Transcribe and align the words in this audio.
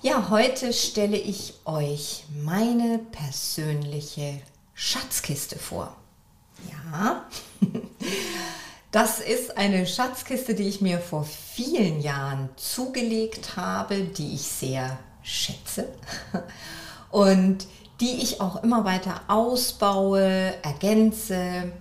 Ja, 0.00 0.30
heute 0.30 0.72
stelle 0.72 1.16
ich 1.16 1.54
euch 1.64 2.22
meine 2.44 3.00
persönliche 3.10 4.40
Schatzkiste 4.72 5.58
vor. 5.58 5.96
Ja, 6.70 7.26
das 8.92 9.18
ist 9.18 9.58
eine 9.58 9.88
Schatzkiste, 9.88 10.54
die 10.54 10.68
ich 10.68 10.80
mir 10.80 11.00
vor 11.00 11.24
vielen 11.24 12.00
Jahren 12.00 12.48
zugelegt 12.54 13.56
habe, 13.56 14.04
die 14.04 14.34
ich 14.34 14.42
sehr 14.42 15.00
schätze 15.24 15.88
und 17.10 17.66
die 18.00 18.22
ich 18.22 18.40
auch 18.40 18.62
immer 18.62 18.84
weiter 18.84 19.22
ausbaue, 19.26 20.54
ergänze 20.62 21.72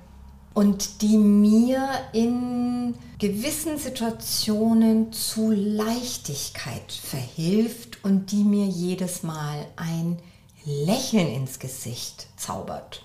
und 0.57 1.03
die 1.03 1.19
mir 1.19 1.87
in 2.13 2.95
gewissen 3.19 3.77
Situationen 3.77 5.13
zu 5.13 5.51
Leichtigkeit 5.51 6.91
verhilft 6.91 7.96
und 8.07 8.31
die 8.31 8.43
mir 8.43 8.65
jedes 8.65 9.21
Mal 9.21 9.67
ein 9.75 10.17
Lächeln 10.65 11.27
ins 11.27 11.59
Gesicht 11.59 12.27
zaubert. 12.37 13.03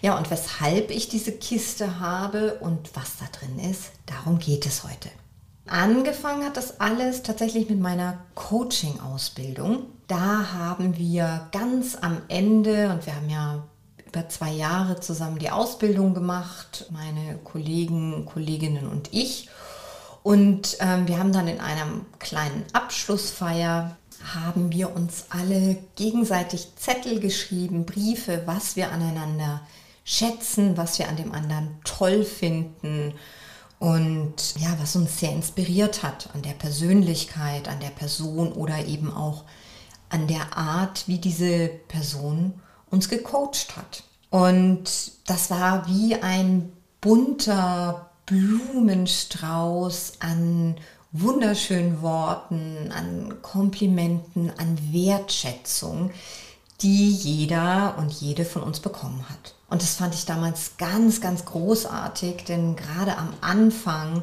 Ja, 0.00 0.16
und 0.16 0.30
weshalb 0.30 0.90
ich 0.90 1.08
diese 1.08 1.32
Kiste 1.32 2.00
habe 2.00 2.54
und 2.60 2.90
was 2.94 3.18
da 3.18 3.26
drin 3.38 3.58
ist, 3.70 3.90
darum 4.06 4.38
geht 4.38 4.64
es 4.64 4.84
heute. 4.84 5.10
Angefangen 5.66 6.44
hat 6.44 6.56
das 6.56 6.80
alles 6.80 7.22
tatsächlich 7.22 7.68
mit 7.68 7.78
meiner 7.78 8.24
Coaching-Ausbildung. 8.34 9.82
Da 10.06 10.52
haben 10.54 10.96
wir 10.96 11.46
ganz 11.52 11.94
am 12.00 12.22
Ende, 12.28 12.90
und 12.90 13.04
wir 13.04 13.14
haben 13.14 13.28
ja 13.28 13.62
über 14.06 14.30
zwei 14.30 14.50
Jahre 14.50 14.98
zusammen 14.98 15.38
die 15.38 15.50
Ausbildung 15.50 16.14
gemacht, 16.14 16.86
meine 16.90 17.36
Kollegen, 17.44 18.24
Kolleginnen 18.24 18.88
und 18.88 19.12
ich. 19.12 19.50
Und 20.22 20.78
ähm, 20.80 21.06
wir 21.06 21.18
haben 21.18 21.32
dann 21.32 21.48
in 21.48 21.60
einer 21.60 21.86
kleinen 22.18 22.64
Abschlussfeier 22.72 23.97
haben 24.34 24.72
wir 24.72 24.94
uns 24.94 25.26
alle 25.30 25.76
gegenseitig 25.96 26.68
Zettel 26.76 27.20
geschrieben, 27.20 27.86
Briefe, 27.86 28.42
was 28.46 28.76
wir 28.76 28.90
aneinander 28.90 29.62
schätzen, 30.04 30.76
was 30.76 30.98
wir 30.98 31.08
an 31.08 31.16
dem 31.16 31.32
anderen 31.32 31.78
toll 31.84 32.24
finden 32.24 33.14
und 33.78 34.56
ja, 34.58 34.76
was 34.80 34.96
uns 34.96 35.20
sehr 35.20 35.32
inspiriert 35.32 36.02
hat 36.02 36.30
an 36.34 36.42
der 36.42 36.52
Persönlichkeit, 36.52 37.68
an 37.68 37.80
der 37.80 37.90
Person 37.90 38.52
oder 38.52 38.86
eben 38.86 39.12
auch 39.12 39.44
an 40.08 40.26
der 40.26 40.56
Art, 40.56 41.06
wie 41.06 41.18
diese 41.18 41.68
Person 41.68 42.60
uns 42.90 43.08
gecoacht 43.08 43.76
hat. 43.76 44.02
Und 44.30 45.12
das 45.26 45.50
war 45.50 45.86
wie 45.86 46.16
ein 46.16 46.72
bunter 47.00 48.10
Blumenstrauß 48.26 50.14
an 50.20 50.76
wunderschönen 51.12 52.02
Worten, 52.02 52.92
an 52.92 53.40
Komplimenten, 53.42 54.52
an 54.58 54.78
Wertschätzung, 54.92 56.10
die 56.80 57.10
jeder 57.10 57.96
und 57.98 58.12
jede 58.12 58.44
von 58.44 58.62
uns 58.62 58.80
bekommen 58.80 59.24
hat. 59.28 59.54
Und 59.70 59.82
das 59.82 59.96
fand 59.96 60.14
ich 60.14 60.26
damals 60.26 60.76
ganz, 60.78 61.20
ganz 61.20 61.44
großartig, 61.44 62.44
denn 62.44 62.76
gerade 62.76 63.16
am 63.16 63.32
Anfang 63.40 64.22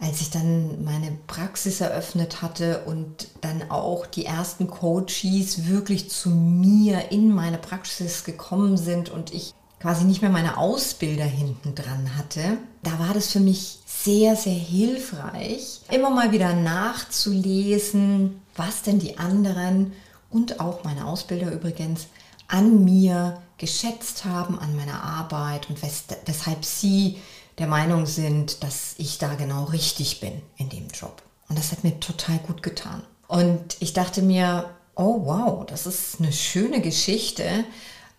als 0.00 0.20
ich 0.20 0.30
dann 0.30 0.84
meine 0.84 1.18
Praxis 1.26 1.80
eröffnet 1.80 2.40
hatte 2.40 2.84
und 2.86 3.28
dann 3.40 3.70
auch 3.70 4.06
die 4.06 4.26
ersten 4.26 4.68
Coaches 4.68 5.66
wirklich 5.66 6.08
zu 6.08 6.30
mir 6.30 7.10
in 7.10 7.34
meine 7.34 7.58
Praxis 7.58 8.22
gekommen 8.22 8.76
sind 8.76 9.08
und 9.08 9.34
ich 9.34 9.54
quasi 9.80 10.04
nicht 10.04 10.22
mehr 10.22 10.30
meine 10.30 10.58
Ausbilder 10.58 11.24
hinten 11.24 11.74
dran 11.74 12.16
hatte, 12.16 12.58
da 12.82 12.98
war 12.98 13.14
das 13.14 13.32
für 13.32 13.40
mich 13.40 13.78
sehr, 13.86 14.36
sehr 14.36 14.52
hilfreich, 14.52 15.80
immer 15.90 16.10
mal 16.10 16.32
wieder 16.32 16.54
nachzulesen, 16.54 18.40
was 18.56 18.82
denn 18.82 18.98
die 18.98 19.18
anderen 19.18 19.92
und 20.30 20.60
auch 20.60 20.84
meine 20.84 21.06
Ausbilder 21.06 21.52
übrigens 21.52 22.06
an 22.48 22.84
mir 22.84 23.40
geschätzt 23.58 24.24
haben, 24.24 24.58
an 24.58 24.76
meiner 24.76 25.02
Arbeit 25.02 25.68
und 25.68 25.80
weshalb 25.82 26.64
sie 26.64 27.18
der 27.58 27.66
Meinung 27.66 28.06
sind, 28.06 28.62
dass 28.62 28.94
ich 28.98 29.18
da 29.18 29.34
genau 29.34 29.64
richtig 29.64 30.20
bin 30.20 30.32
in 30.56 30.68
dem 30.68 30.88
Job. 30.88 31.22
Und 31.48 31.58
das 31.58 31.72
hat 31.72 31.84
mir 31.84 31.98
total 31.98 32.38
gut 32.38 32.62
getan. 32.62 33.02
Und 33.26 33.76
ich 33.80 33.92
dachte 33.92 34.22
mir, 34.22 34.70
oh 34.94 35.22
wow, 35.24 35.66
das 35.66 35.86
ist 35.86 36.20
eine 36.20 36.32
schöne 36.32 36.80
Geschichte. 36.80 37.64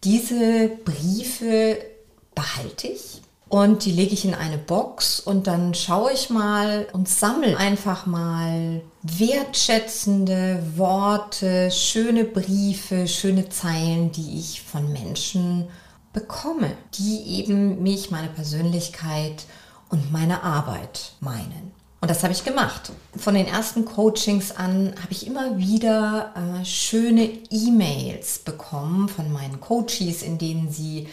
Diese 0.04 0.70
Briefe 0.86 1.78
behalte 2.34 2.88
ich 2.88 3.22
und 3.50 3.84
die 3.84 3.92
lege 3.92 4.14
ich 4.14 4.24
in 4.24 4.34
eine 4.34 4.58
Box 4.58 5.20
und 5.20 5.48
dann 5.48 5.74
schaue 5.74 6.14
ich 6.14 6.30
mal 6.30 6.88
und 6.94 7.10
sammle 7.10 7.58
einfach 7.58 8.06
mal 8.06 8.82
wertschätzende 9.02 10.64
Worte, 10.76 11.70
schöne 11.72 12.24
Briefe, 12.24 13.08
schöne 13.08 13.50
Zeilen, 13.50 14.12
die 14.12 14.40
ich 14.40 14.62
von 14.62 14.94
Menschen 14.94 15.68
bekomme, 16.14 16.72
die 16.94 17.40
eben 17.40 17.84
mich, 17.84 18.12
meine 18.12 18.30
Persönlichkeit 18.30 19.46
und 19.90 20.12
meine 20.12 20.44
Arbeit 20.44 21.14
meinen. 21.20 21.78
Und 22.02 22.10
das 22.10 22.24
habe 22.24 22.32
ich 22.32 22.46
gemacht. 22.46 22.92
Von 23.18 23.34
den 23.34 23.46
ersten 23.46 23.84
Coachings 23.84 24.52
an 24.52 24.94
habe 25.02 25.12
ich 25.12 25.28
immer 25.28 25.58
wieder 25.58 26.34
äh, 26.36 26.66
schöne 26.66 27.26
E-Mails 27.50 28.40
bekommen 28.40 29.10
von 29.10 29.32
meinen 29.32 29.60
Coaches, 29.60 30.22
in 30.22 30.38
denen 30.38 30.72
sie 30.72 31.09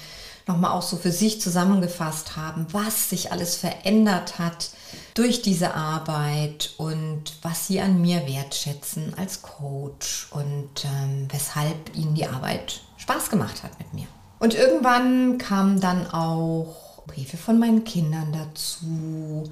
nochmal 0.46 0.70
auch 0.72 0.82
so 0.82 0.96
für 0.96 1.10
sich 1.10 1.40
zusammengefasst 1.40 2.36
haben, 2.36 2.66
was 2.70 3.10
sich 3.10 3.32
alles 3.32 3.56
verändert 3.56 4.38
hat 4.38 4.70
durch 5.14 5.42
diese 5.42 5.74
Arbeit 5.74 6.74
und 6.76 7.34
was 7.42 7.66
sie 7.66 7.80
an 7.80 8.00
mir 8.00 8.26
wertschätzen 8.26 9.14
als 9.16 9.42
Coach 9.42 10.28
und 10.30 10.84
ähm, 10.84 11.26
weshalb 11.32 11.96
ihnen 11.96 12.14
die 12.14 12.26
Arbeit 12.26 12.82
Spaß 12.96 13.28
gemacht 13.30 13.64
hat 13.64 13.76
mit 13.80 13.92
mir. 13.92 14.06
Und 14.38 14.54
irgendwann 14.54 15.38
kamen 15.38 15.80
dann 15.80 16.08
auch 16.10 17.02
Briefe 17.06 17.36
von 17.36 17.58
meinen 17.58 17.84
Kindern 17.84 18.32
dazu, 18.32 19.50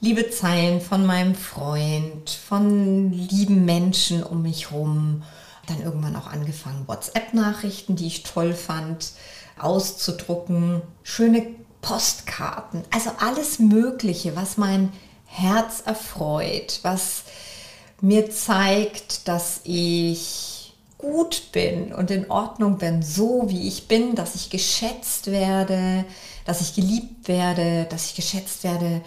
liebe 0.00 0.30
Zeilen 0.30 0.80
von 0.80 1.06
meinem 1.06 1.34
Freund, 1.34 2.30
von 2.30 3.12
lieben 3.12 3.64
Menschen 3.64 4.22
um 4.22 4.42
mich 4.42 4.72
rum. 4.72 5.22
Dann 5.66 5.82
irgendwann 5.82 6.16
auch 6.16 6.28
angefangen, 6.28 6.86
WhatsApp-Nachrichten, 6.86 7.96
die 7.96 8.06
ich 8.06 8.22
toll 8.22 8.52
fand, 8.52 9.12
auszudrucken, 9.58 10.82
schöne 11.02 11.46
Postkarten, 11.80 12.82
also 12.90 13.10
alles 13.18 13.58
Mögliche, 13.58 14.36
was 14.36 14.58
mein 14.58 14.92
Herz 15.26 15.82
erfreut, 15.84 16.80
was 16.82 17.24
mir 18.00 18.30
zeigt, 18.30 19.28
dass 19.28 19.60
ich 19.64 20.74
gut 20.98 21.52
bin 21.52 21.92
und 21.92 22.10
in 22.10 22.30
Ordnung 22.30 22.78
bin, 22.78 23.02
so 23.02 23.44
wie 23.48 23.68
ich 23.68 23.88
bin, 23.88 24.14
dass 24.14 24.34
ich 24.34 24.50
geschätzt 24.50 25.30
werde, 25.30 26.04
dass 26.44 26.60
ich 26.60 26.74
geliebt 26.74 27.28
werde, 27.28 27.86
dass 27.90 28.06
ich 28.06 28.14
geschätzt 28.14 28.64
werde 28.64 29.02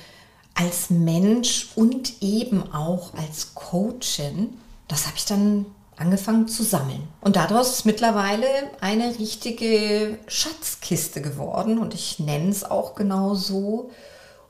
als 0.59 0.89
Mensch 0.89 1.69
und 1.75 2.21
eben 2.21 2.73
auch 2.73 3.13
als 3.13 3.55
Coachin, 3.55 4.57
das 4.89 5.05
habe 5.07 5.15
ich 5.15 5.25
dann 5.25 5.65
angefangen 5.95 6.47
zu 6.49 6.63
sammeln. 6.63 7.07
Und 7.21 7.37
daraus 7.37 7.71
ist 7.71 7.85
mittlerweile 7.85 8.45
eine 8.81 9.17
richtige 9.19 10.17
Schatzkiste 10.27 11.21
geworden 11.21 11.77
und 11.77 11.93
ich 11.93 12.19
nenne 12.19 12.49
es 12.49 12.63
auch 12.63 12.95
genau 12.95 13.35
so. 13.35 13.91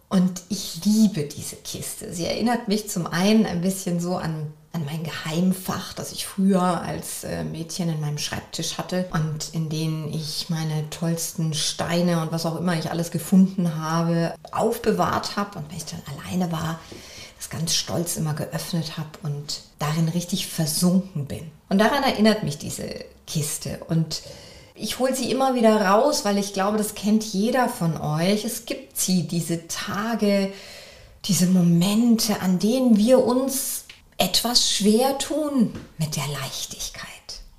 Und 0.10 0.42
ich 0.50 0.84
liebe 0.84 1.24
diese 1.24 1.58
Kiste. 1.58 2.12
Sie 2.12 2.26
erinnert 2.26 2.68
mich 2.68 2.90
zum 2.90 3.06
einen 3.06 3.46
ein 3.46 3.62
bisschen 3.62 4.00
so 4.00 4.16
an 4.16 4.52
an 4.72 4.86
mein 4.86 5.04
Geheimfach, 5.04 5.94
das 5.94 6.12
ich 6.12 6.28
früher 6.28 6.62
als 6.62 7.24
äh, 7.24 7.44
Mädchen 7.44 7.90
in 7.90 8.00
meinem 8.02 8.20
Schreibtisch 8.20 8.78
hatte 8.78 9.08
und 9.12 9.54
in 9.54 9.70
denen 9.70 10.14
ich 10.14 10.48
meine 10.50 10.90
tollsten 10.92 11.54
Steine 11.54 12.22
und 12.22 12.32
was 12.32 12.46
auch 12.46 12.56
immer 12.56 12.78
ich 12.78 12.92
alles 12.92 13.10
gefunden 13.10 13.76
habe, 13.76 14.36
aufbewahrt 14.52 15.36
habe. 15.38 15.58
Und 15.58 15.70
wenn 15.70 15.78
ich 15.78 15.86
dann 15.86 16.02
alleine 16.18 16.52
war, 16.52 16.80
das 17.38 17.50
ganz 17.50 17.74
stolz 17.74 18.18
immer 18.18 18.34
geöffnet 18.34 18.98
habe 18.98 19.10
und 19.24 19.62
darin 19.80 20.10
richtig 20.10 20.48
versunken 20.48 21.26
bin. 21.26 21.50
Und 21.70 21.80
daran 21.80 22.04
erinnert 22.04 22.44
mich 22.44 22.58
diese 22.58 23.06
Kiste. 23.26 23.80
Und 23.88 24.22
ich 24.76 25.00
hole 25.00 25.16
sie 25.16 25.32
immer 25.32 25.56
wieder 25.56 25.82
raus, 25.82 26.26
weil 26.26 26.38
ich 26.38 26.54
glaube, 26.54 26.78
das 26.78 26.96
kennt 26.96 27.24
jeder 27.24 27.70
von 27.70 28.00
euch. 28.00 28.46
Es 28.46 28.66
gibt 28.66 28.98
sie, 28.98 29.28
diese 29.28 29.68
Tage, 29.68 30.52
diese 31.26 31.48
Momente, 31.48 32.42
an 32.42 32.60
denen 32.60 32.98
wir 32.98 33.24
uns 33.24 33.86
etwas 34.20 34.72
schwer 34.72 35.18
tun 35.18 35.74
mit 35.98 36.16
der 36.16 36.28
Leichtigkeit, 36.28 37.10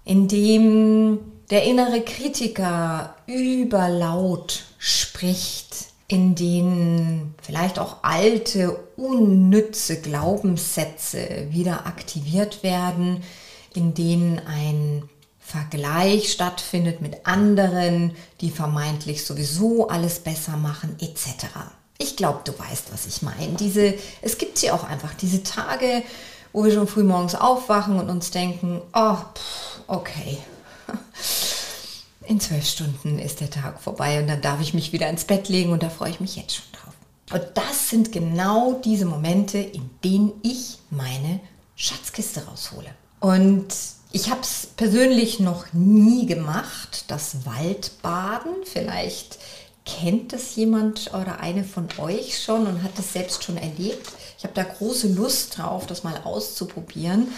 indem 0.04 1.18
der 1.50 1.64
innere 1.64 2.02
Kritiker 2.02 3.16
überlaut 3.26 4.64
spricht, 4.78 5.86
in 6.06 6.34
denen 6.34 7.34
vielleicht 7.42 7.78
auch 7.78 7.98
alte, 8.02 8.78
unnütze 8.96 10.00
Glaubenssätze 10.00 11.48
wieder 11.50 11.86
aktiviert 11.86 12.62
werden, 12.62 13.22
in 13.74 13.94
denen 13.94 14.40
ein 14.46 15.08
Vergleich 15.38 16.30
stattfindet 16.30 17.00
mit 17.00 17.26
anderen, 17.26 18.14
die 18.40 18.50
vermeintlich 18.50 19.24
sowieso 19.24 19.88
alles 19.88 20.20
besser 20.20 20.56
machen, 20.56 20.96
etc. 21.00 21.46
Ich 21.98 22.16
glaube, 22.16 22.40
du 22.44 22.56
weißt, 22.56 22.92
was 22.92 23.06
ich 23.06 23.22
meine. 23.22 23.54
Diese, 23.58 23.94
es 24.22 24.38
gibt 24.38 24.58
sie 24.58 24.70
auch 24.70 24.84
einfach, 24.84 25.14
diese 25.14 25.42
Tage, 25.42 26.02
wo 26.52 26.64
wir 26.64 26.72
schon 26.72 26.86
früh 26.86 27.02
morgens 27.02 27.34
aufwachen 27.34 27.98
und 27.98 28.10
uns 28.10 28.30
denken, 28.30 28.80
oh, 28.94 29.16
pff, 29.16 29.80
okay, 29.86 30.38
in 32.26 32.40
zwölf 32.40 32.66
Stunden 32.66 33.18
ist 33.18 33.40
der 33.40 33.50
Tag 33.50 33.80
vorbei 33.80 34.20
und 34.20 34.28
dann 34.28 34.40
darf 34.40 34.60
ich 34.60 34.72
mich 34.74 34.92
wieder 34.92 35.08
ins 35.08 35.24
Bett 35.24 35.48
legen 35.48 35.72
und 35.72 35.82
da 35.82 35.90
freue 35.90 36.10
ich 36.10 36.20
mich 36.20 36.36
jetzt 36.36 36.54
schon 36.54 36.64
drauf. 36.72 36.94
Und 37.32 37.56
das 37.56 37.88
sind 37.88 38.12
genau 38.12 38.80
diese 38.84 39.04
Momente, 39.04 39.58
in 39.58 39.90
denen 40.04 40.32
ich 40.42 40.78
meine 40.90 41.40
Schatzkiste 41.76 42.44
raushole. 42.46 42.90
Und 43.20 43.74
ich 44.12 44.30
habe 44.30 44.40
es 44.40 44.68
persönlich 44.76 45.40
noch 45.40 45.72
nie 45.72 46.26
gemacht, 46.26 47.04
das 47.08 47.46
Waldbaden. 47.46 48.52
Vielleicht 48.64 49.38
kennt 49.98 50.32
das 50.32 50.56
jemand 50.56 51.12
oder 51.14 51.40
eine 51.40 51.64
von 51.64 51.88
euch 51.98 52.42
schon 52.42 52.66
und 52.66 52.82
hat 52.82 52.96
das 52.96 53.12
selbst 53.12 53.44
schon 53.44 53.56
erlebt. 53.56 54.08
Ich 54.38 54.44
habe 54.44 54.54
da 54.54 54.62
große 54.62 55.08
Lust 55.08 55.58
drauf, 55.58 55.86
das 55.86 56.04
mal 56.04 56.20
auszuprobieren. 56.24 57.28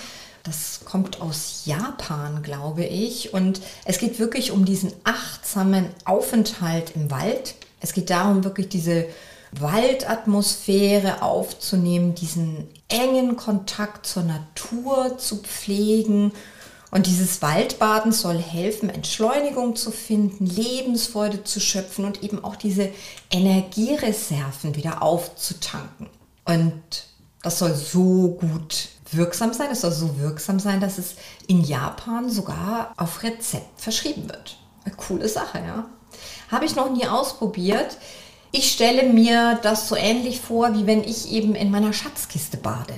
Das 0.45 0.81
kommt 0.85 1.21
aus 1.21 1.63
Japan, 1.65 2.43
glaube 2.43 2.85
ich. 2.85 3.33
Und 3.33 3.61
es 3.85 3.99
geht 3.99 4.19
wirklich 4.19 4.51
um 4.51 4.65
diesen 4.65 4.93
achtsamen 5.05 5.87
Aufenthalt 6.05 6.95
im 6.97 7.11
Wald. 7.11 7.55
Es 7.81 7.93
geht 7.93 8.11
darum, 8.11 8.45
wirklich 8.45 8.69
diese 8.69 9.07
Waldatmosphäre 9.53 11.23
aufzunehmen, 11.23 12.15
diesen 12.15 12.69
engen 12.89 13.37
Kontakt 13.37 14.07
zur 14.07 14.25
Natur 14.25 15.19
zu 15.19 15.37
pflegen 15.39 16.33
und 16.93 17.07
dieses 17.07 17.41
Waldbaden 17.41 18.13
soll 18.13 18.37
helfen, 18.37 18.91
Entschleunigung 18.91 19.77
zu 19.77 19.91
finden, 19.91 20.45
Lebensfreude 20.45 21.43
zu 21.43 21.59
schöpfen 21.59 22.05
und 22.05 22.23
eben 22.23 22.45
auch 22.45 22.55
diese 22.55 22.91
Energiereserven 23.31 24.77
wieder 24.77 25.03
aufzutanken. 25.03 26.11
Und 26.45 26.83
das 27.43 27.59
soll 27.59 27.75
so 27.75 28.37
gut 28.39 28.91
wirksam 29.11 29.55
sein. 29.55 29.71
Es 29.71 29.81
soll 29.81 29.93
so 29.93 30.19
wirksam 30.19 30.61
sein, 30.61 30.81
dass 30.81 30.99
es 30.99 31.15
in 31.47 31.65
Japan 31.65 32.29
sogar 32.29 32.93
auf 32.99 33.23
Rezept 33.23 33.81
verschrieben 33.81 34.29
wird. 34.29 34.59
Eine 34.85 34.95
coole 34.95 35.31
Sache, 35.31 35.61
ja. 35.61 35.87
Habe 36.51 36.67
ich 36.67 36.77
noch 36.77 36.93
nie 36.93 37.07
ausprobiert. 37.07 37.97
Ich 38.51 38.71
stelle 38.71 39.05
mir 39.05 39.59
das 39.63 39.89
so 39.89 39.97
ähnlich 39.97 40.43
vor, 40.43 40.75
wie 40.75 40.87
wenn 40.87 41.03
ich 41.03 41.33
eben 41.33 41.55
in 41.55 41.71
meiner 41.71 41.95
Schatzkiste 41.95 42.59
bade. 42.59 42.93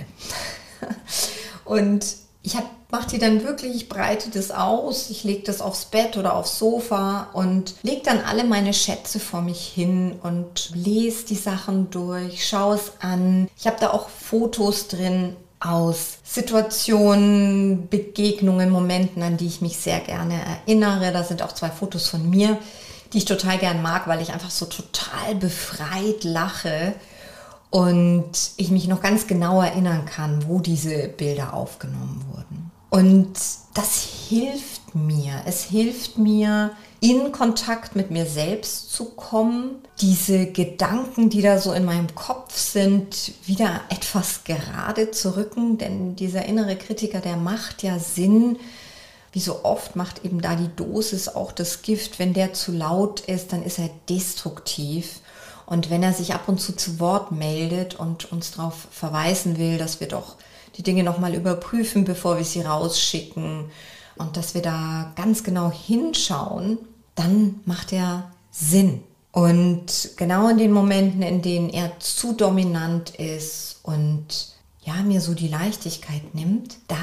Und 1.65 2.24
ich 2.45 2.55
mache 2.91 3.09
die 3.09 3.19
dann 3.19 3.43
wirklich, 3.43 3.75
ich 3.75 3.89
breite 3.89 4.29
das 4.29 4.51
aus, 4.51 5.09
ich 5.09 5.25
lege 5.25 5.43
das 5.45 5.63
aufs 5.63 5.87
Bett 5.87 6.19
oder 6.19 6.37
aufs 6.37 6.59
Sofa 6.59 7.31
und 7.33 7.75
lege 7.83 8.03
dann 8.05 8.21
alle 8.21 8.45
meine 8.45 8.75
Schätze 8.75 9.19
vor 9.19 9.41
mich 9.41 9.67
hin 9.67 10.21
und 10.23 10.71
lese 10.75 11.25
die 11.25 11.37
Sachen 11.37 11.91
durch, 11.91 12.47
schaue 12.47 12.77
es 12.77 12.93
an. 13.01 13.49
Ich 13.59 13.67
habe 13.67 13.79
da 13.81 13.91
auch 13.91 14.11
Fotos 14.11 14.89
drin 14.89 15.35
aus 15.59 16.19
Situationen, 16.23 17.89
Begegnungen, 17.89 18.69
Momenten, 18.69 19.23
an 19.23 19.39
die 19.39 19.47
ich 19.47 19.63
mich 19.63 19.79
sehr 19.79 20.01
gerne 20.01 20.35
erinnere. 20.67 21.13
Da 21.13 21.25
sind 21.25 21.41
auch 21.41 21.53
zwei 21.53 21.71
Fotos 21.71 22.09
von 22.09 22.29
mir, 22.29 22.59
die 23.15 23.19
ich 23.19 23.25
total 23.25 23.57
gern 23.57 23.81
mag, 23.81 24.07
weil 24.07 24.21
ich 24.21 24.35
einfach 24.35 24.51
so 24.51 24.67
total 24.67 25.35
befreit 25.37 26.25
lache 26.25 26.95
und 27.75 28.31
ich 28.57 28.71
mich 28.71 28.87
noch 28.87 29.03
ganz 29.03 29.27
genau 29.27 29.61
erinnern 29.61 30.05
kann, 30.05 30.47
wo 30.47 30.61
diese 30.61 31.09
Bilder 31.09 31.55
aufgenommen 31.55 32.25
wurden. 32.31 32.71
Und 32.89 33.33
das 33.75 34.07
hilft 34.29 34.95
mir. 34.95 35.43
Es 35.45 35.65
hilft 35.65 36.17
mir, 36.17 36.71
in 37.01 37.33
Kontakt 37.33 37.97
mit 37.97 38.13
mir 38.13 38.27
selbst 38.27 38.93
zu 38.93 39.07
kommen, 39.07 39.83
diese 40.01 40.47
Gedanken, 40.47 41.31
die 41.31 41.43
da 41.43 41.59
so 41.59 41.73
in 41.73 41.85
meinem 41.85 42.15
Kopf 42.15 42.57
sind, 42.57 43.33
wieder 43.45 43.81
etwas 43.89 44.45
gerade 44.45 45.11
zu 45.11 45.37
rücken, 45.37 45.77
denn 45.77 46.15
dieser 46.15 46.45
innere 46.45 46.77
Kritiker, 46.77 47.19
der 47.19 47.37
macht 47.37 47.83
ja 47.83 47.99
Sinn. 47.99 48.57
Wie 49.33 49.41
so 49.41 49.65
oft 49.65 49.97
macht 49.97 50.25
eben 50.25 50.41
da 50.41 50.55
die 50.55 50.71
Dosis 50.77 51.27
auch 51.27 51.51
das 51.51 51.83
Gift. 51.83 52.21
Wenn 52.21 52.35
der 52.35 52.53
zu 52.53 52.71
laut 52.71 53.19
ist, 53.23 53.53
dann 53.53 53.65
ist 53.65 53.81
er 53.81 53.91
destruktiv. 54.09 55.19
Und 55.67 55.91
wenn 55.91 56.03
er 56.03 56.13
sich 56.13 56.35
ab 56.35 56.49
und 56.49 56.61
zu 56.61 56.75
zu 56.75 57.01
Wort 57.01 57.33
meldet 57.33 57.95
und 57.95 58.31
uns 58.31 58.53
darauf 58.53 58.87
verweisen 58.91 59.59
will, 59.59 59.79
dass 59.79 60.01
wir 60.01 60.09
doch 60.09 60.37
die 60.77 60.83
Dinge 60.83 61.03
nochmal 61.03 61.35
überprüfen, 61.35 62.05
bevor 62.05 62.37
wir 62.37 62.45
sie 62.45 62.63
rausschicken 62.63 63.71
und 64.17 64.37
dass 64.37 64.55
wir 64.55 64.63
da 64.63 65.13
ganz 65.17 65.43
genau 65.43 65.71
hinschauen, 65.71 66.79
dann 67.15 67.61
macht 67.65 67.93
er 67.93 68.31
Sinn. 68.51 69.03
Und 69.33 70.11
genau 70.17 70.49
in 70.49 70.59
den 70.59 70.71
Momenten, 70.71 71.23
in 71.23 71.43
denen 71.43 71.69
er 71.69 71.99
zu 71.99 72.35
dominant 72.35 73.11
ist 73.17 73.81
und 73.83 74.55
ja, 74.83 74.95
mir 75.03 75.21
so 75.21 75.35
die 75.35 75.49
Leichtigkeit 75.49 76.35
nimmt, 76.35 76.77
da 76.87 76.97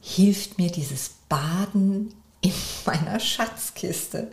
hilft 0.00 0.58
mir 0.58 0.70
dieses 0.70 1.10
Baden 1.28 2.12
in 2.40 2.52
meiner 2.86 3.20
Schatzkiste. 3.20 4.32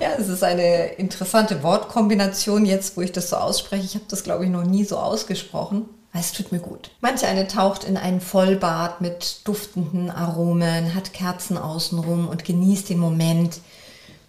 Ja, 0.00 0.14
es 0.18 0.28
ist 0.28 0.42
eine 0.42 0.86
interessante 0.94 1.62
Wortkombination 1.62 2.66
jetzt, 2.66 2.96
wo 2.96 3.00
ich 3.00 3.12
das 3.12 3.30
so 3.30 3.36
ausspreche. 3.36 3.84
Ich 3.84 3.94
habe 3.94 4.06
das, 4.08 4.24
glaube 4.24 4.44
ich, 4.44 4.50
noch 4.50 4.64
nie 4.64 4.84
so 4.84 4.98
ausgesprochen. 4.98 5.88
Es 6.12 6.32
tut 6.32 6.52
mir 6.52 6.60
gut. 6.60 6.90
Manch 7.00 7.24
eine 7.24 7.48
taucht 7.48 7.84
in 7.84 7.96
ein 7.96 8.20
Vollbad 8.20 9.00
mit 9.00 9.40
duftenden 9.44 10.10
Aromen, 10.10 10.94
hat 10.94 11.12
Kerzen 11.12 11.58
außenrum 11.58 12.28
und 12.28 12.44
genießt 12.44 12.88
den 12.88 12.98
Moment 12.98 13.60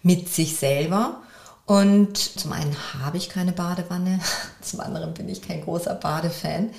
mit 0.02 0.28
sich 0.28 0.56
selber. 0.56 1.20
Und 1.64 2.16
zum 2.16 2.52
einen 2.52 2.76
habe 3.02 3.16
ich 3.16 3.28
keine 3.28 3.52
Badewanne, 3.52 4.20
zum 4.60 4.80
anderen 4.80 5.14
bin 5.14 5.28
ich 5.28 5.42
kein 5.42 5.62
großer 5.62 5.94
Badefan. 5.94 6.70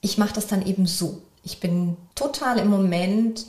Ich 0.00 0.16
mache 0.18 0.34
das 0.34 0.46
dann 0.46 0.64
eben 0.64 0.86
so. 0.86 1.22
Ich 1.42 1.60
bin 1.60 1.96
total 2.14 2.58
im 2.58 2.68
Moment. 2.68 3.46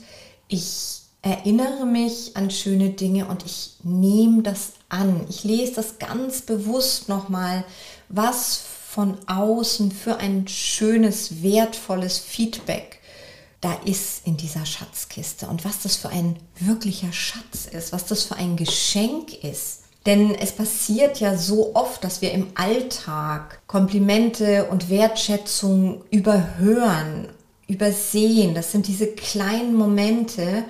Ich 0.48 1.02
erinnere 1.22 1.86
mich 1.86 2.36
an 2.36 2.50
schöne 2.50 2.90
Dinge 2.90 3.26
und 3.26 3.44
ich 3.44 3.74
nehme 3.82 4.42
das 4.42 4.72
an. 4.90 5.26
Ich 5.28 5.44
lese 5.44 5.74
das 5.74 5.98
ganz 5.98 6.42
bewusst 6.42 7.08
nochmal, 7.08 7.64
was 8.08 8.62
von 8.90 9.16
außen 9.26 9.92
für 9.92 10.16
ein 10.16 10.48
schönes, 10.48 11.42
wertvolles 11.42 12.18
Feedback 12.18 13.00
da 13.60 13.74
ist 13.84 14.26
in 14.26 14.36
dieser 14.36 14.64
Schatzkiste 14.64 15.46
und 15.46 15.64
was 15.64 15.82
das 15.82 15.96
für 15.96 16.08
ein 16.08 16.36
wirklicher 16.58 17.12
Schatz 17.12 17.66
ist, 17.70 17.92
was 17.92 18.06
das 18.06 18.24
für 18.24 18.36
ein 18.36 18.56
Geschenk 18.56 19.44
ist. 19.44 19.80
Denn 20.06 20.34
es 20.34 20.52
passiert 20.52 21.20
ja 21.20 21.36
so 21.36 21.74
oft, 21.74 22.02
dass 22.02 22.22
wir 22.22 22.32
im 22.32 22.48
Alltag 22.54 23.60
Komplimente 23.66 24.66
und 24.70 24.88
Wertschätzung 24.88 26.02
überhören, 26.10 27.28
übersehen. 27.66 28.54
Das 28.54 28.72
sind 28.72 28.88
diese 28.88 29.08
kleinen 29.08 29.74
Momente 29.76 30.64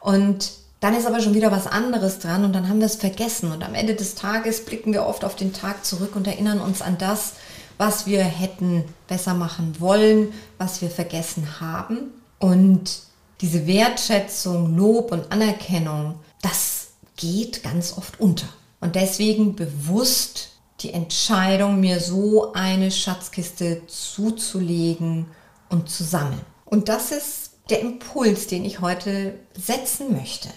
und 0.00 0.50
dann 0.82 0.96
ist 0.96 1.06
aber 1.06 1.20
schon 1.20 1.34
wieder 1.34 1.52
was 1.52 1.68
anderes 1.68 2.18
dran 2.18 2.44
und 2.44 2.52
dann 2.52 2.68
haben 2.68 2.80
wir 2.80 2.86
es 2.86 2.96
vergessen. 2.96 3.52
Und 3.52 3.62
am 3.62 3.76
Ende 3.76 3.94
des 3.94 4.16
Tages 4.16 4.64
blicken 4.64 4.92
wir 4.92 5.06
oft 5.06 5.24
auf 5.24 5.36
den 5.36 5.52
Tag 5.52 5.84
zurück 5.86 6.16
und 6.16 6.26
erinnern 6.26 6.60
uns 6.60 6.82
an 6.82 6.98
das, 6.98 7.34
was 7.78 8.06
wir 8.06 8.24
hätten 8.24 8.82
besser 9.06 9.34
machen 9.34 9.76
wollen, 9.78 10.32
was 10.58 10.82
wir 10.82 10.90
vergessen 10.90 11.60
haben. 11.60 12.10
Und 12.40 13.02
diese 13.40 13.68
Wertschätzung, 13.68 14.76
Lob 14.76 15.12
und 15.12 15.30
Anerkennung, 15.30 16.16
das 16.42 16.88
geht 17.16 17.62
ganz 17.62 17.96
oft 17.96 18.18
unter. 18.18 18.48
Und 18.80 18.96
deswegen 18.96 19.54
bewusst 19.54 20.48
die 20.80 20.92
Entscheidung, 20.92 21.78
mir 21.78 22.00
so 22.00 22.54
eine 22.54 22.90
Schatzkiste 22.90 23.86
zuzulegen 23.86 25.26
und 25.68 25.88
zu 25.88 26.02
sammeln. 26.02 26.40
Und 26.64 26.88
das 26.88 27.12
ist 27.12 27.52
der 27.70 27.82
Impuls, 27.82 28.48
den 28.48 28.64
ich 28.64 28.80
heute 28.80 29.38
setzen 29.56 30.12
möchte. 30.12 30.48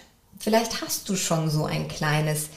Vielleicht 0.46 0.84
hast 0.84 1.10
du 1.10 1.16
schon 1.16 1.50
so 1.50 1.66
ein 1.66 1.88
kleines 1.88 2.50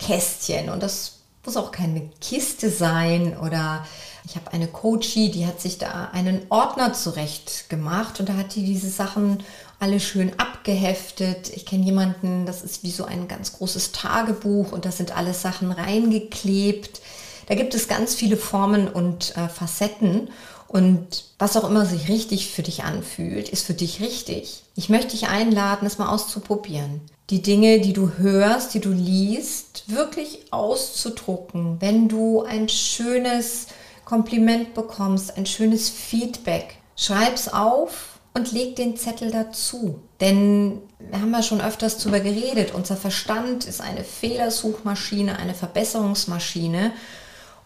Kästchen 0.00 0.70
und 0.70 0.82
das 0.82 1.20
muss 1.46 1.56
auch 1.56 1.70
keine 1.70 2.10
Kiste 2.20 2.68
sein 2.68 3.38
oder 3.38 3.86
ich 4.26 4.34
habe 4.34 4.52
eine 4.52 4.66
Coachie, 4.66 5.30
die 5.30 5.46
hat 5.46 5.60
sich 5.60 5.78
da 5.78 6.08
einen 6.12 6.46
Ordner 6.48 6.94
zurecht 6.94 7.70
gemacht 7.70 8.18
und 8.18 8.28
da 8.28 8.34
hat 8.34 8.56
die 8.56 8.64
diese 8.64 8.90
Sachen 8.90 9.44
alle 9.78 10.00
schön 10.00 10.32
abgeheftet. 10.40 11.50
Ich 11.54 11.64
kenne 11.64 11.84
jemanden, 11.84 12.44
das 12.44 12.62
ist 12.62 12.82
wie 12.82 12.90
so 12.90 13.04
ein 13.04 13.28
ganz 13.28 13.52
großes 13.52 13.92
Tagebuch 13.92 14.72
und 14.72 14.84
da 14.84 14.90
sind 14.90 15.16
alle 15.16 15.32
Sachen 15.32 15.70
reingeklebt. 15.70 17.00
Da 17.46 17.54
gibt 17.54 17.72
es 17.76 17.86
ganz 17.86 18.16
viele 18.16 18.36
Formen 18.36 18.88
und 18.88 19.36
äh, 19.36 19.48
Facetten 19.48 20.30
Und 20.68 21.24
was 21.38 21.56
auch 21.56 21.68
immer 21.68 21.86
sich 21.86 22.08
richtig 22.08 22.50
für 22.50 22.62
dich 22.62 22.84
anfühlt, 22.84 23.48
ist 23.48 23.66
für 23.66 23.74
dich 23.74 24.00
richtig. 24.00 24.64
Ich 24.76 24.90
möchte 24.90 25.12
dich 25.12 25.28
einladen, 25.28 25.86
es 25.86 25.96
mal 25.96 26.10
auszuprobieren. 26.10 27.00
Die 27.30 27.40
Dinge, 27.40 27.80
die 27.80 27.94
du 27.94 28.12
hörst, 28.18 28.74
die 28.74 28.80
du 28.80 28.90
liest, 28.90 29.84
wirklich 29.86 30.52
auszudrucken. 30.52 31.78
Wenn 31.80 32.08
du 32.08 32.42
ein 32.42 32.68
schönes 32.68 33.68
Kompliment 34.04 34.74
bekommst, 34.74 35.36
ein 35.38 35.46
schönes 35.46 35.88
Feedback, 35.88 36.76
schreib's 36.96 37.48
auf 37.48 38.18
und 38.34 38.52
leg 38.52 38.76
den 38.76 38.96
Zettel 38.96 39.30
dazu. 39.30 40.00
Denn 40.20 40.82
wir 40.98 41.20
haben 41.20 41.32
ja 41.32 41.42
schon 41.42 41.60
öfters 41.60 41.98
darüber 41.98 42.20
geredet, 42.20 42.74
unser 42.74 42.96
Verstand 42.96 43.64
ist 43.64 43.80
eine 43.80 44.04
Fehlersuchmaschine, 44.04 45.38
eine 45.38 45.54
Verbesserungsmaschine 45.54 46.92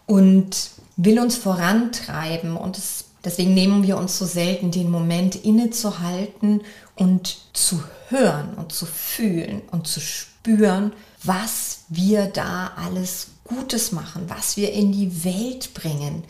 und 0.05 0.55
will 0.97 1.19
uns 1.19 1.35
vorantreiben 1.35 2.55
und 2.57 2.77
es, 2.77 3.05
deswegen 3.23 3.53
nehmen 3.53 3.83
wir 3.83 3.97
uns 3.97 4.17
so 4.17 4.25
selten 4.25 4.71
den 4.71 4.91
Moment 4.91 5.35
innezuhalten 5.35 6.61
und 6.95 7.37
zu 7.53 7.83
hören 8.09 8.53
und 8.55 8.71
zu 8.71 8.85
fühlen 8.85 9.61
und 9.71 9.87
zu 9.87 9.99
spüren, 9.99 10.93
was 11.23 11.85
wir 11.89 12.27
da 12.27 12.71
alles 12.75 13.27
Gutes 13.43 13.91
machen, 13.91 14.25
was 14.27 14.57
wir 14.57 14.73
in 14.73 14.91
die 14.91 15.23
Welt 15.23 15.73
bringen, 15.73 16.23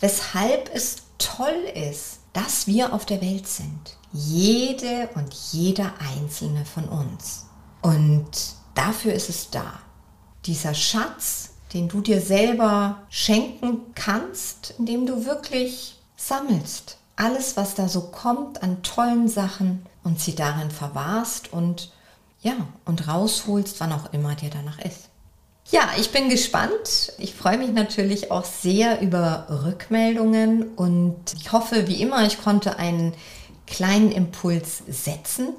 weshalb 0.00 0.70
es 0.74 0.96
toll 1.18 1.64
ist, 1.74 2.20
dass 2.32 2.66
wir 2.66 2.92
auf 2.92 3.06
der 3.06 3.20
Welt 3.20 3.46
sind. 3.46 3.96
Jede 4.12 5.08
und 5.14 5.32
jeder 5.52 5.92
einzelne 6.16 6.64
von 6.64 6.84
uns. 6.88 7.46
Und 7.80 8.30
dafür 8.74 9.14
ist 9.14 9.28
es 9.28 9.50
da. 9.50 9.80
Dieser 10.46 10.74
Schatz 10.74 11.49
den 11.72 11.88
du 11.88 12.00
dir 12.00 12.20
selber 12.20 13.02
schenken 13.08 13.92
kannst, 13.94 14.74
indem 14.78 15.06
du 15.06 15.24
wirklich 15.24 15.96
sammelst. 16.16 16.96
Alles, 17.16 17.56
was 17.56 17.74
da 17.74 17.88
so 17.88 18.02
kommt 18.02 18.62
an 18.62 18.82
tollen 18.82 19.28
Sachen 19.28 19.86
und 20.02 20.20
sie 20.20 20.34
darin 20.34 20.70
verwahrst 20.70 21.52
und 21.52 21.92
ja, 22.42 22.54
und 22.86 23.06
rausholst, 23.06 23.80
wann 23.80 23.92
auch 23.92 24.12
immer 24.12 24.34
dir 24.34 24.50
danach 24.50 24.78
ist. 24.78 25.10
Ja, 25.70 25.90
ich 25.98 26.10
bin 26.10 26.28
gespannt. 26.28 27.12
Ich 27.18 27.34
freue 27.34 27.58
mich 27.58 27.70
natürlich 27.70 28.30
auch 28.30 28.44
sehr 28.44 29.00
über 29.02 29.46
Rückmeldungen 29.64 30.74
und 30.74 31.16
ich 31.38 31.52
hoffe, 31.52 31.86
wie 31.86 32.00
immer, 32.00 32.26
ich 32.26 32.42
konnte 32.42 32.78
einen 32.78 33.14
kleinen 33.66 34.10
Impuls 34.10 34.82
setzen. 34.88 35.50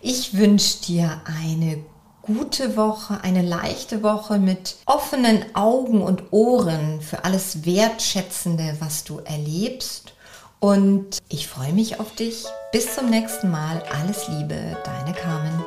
Ich 0.00 0.36
wünsche 0.36 0.82
dir 0.82 1.20
eine 1.24 1.84
gute 2.22 2.76
Woche, 2.76 3.18
eine 3.22 3.42
leichte 3.42 4.02
Woche 4.02 4.38
mit 4.38 4.76
offenen 4.86 5.44
Augen 5.54 6.02
und 6.02 6.32
Ohren 6.32 7.00
für 7.00 7.24
alles 7.24 7.64
Wertschätzende, 7.66 8.76
was 8.78 9.04
du 9.04 9.18
erlebst. 9.18 10.14
Und 10.60 11.18
ich 11.28 11.48
freue 11.48 11.72
mich 11.72 11.98
auf 11.98 12.14
dich. 12.14 12.44
Bis 12.70 12.94
zum 12.94 13.10
nächsten 13.10 13.50
Mal. 13.50 13.82
Alles 14.00 14.28
Liebe, 14.28 14.76
deine 14.84 15.12
Carmen. 15.12 15.66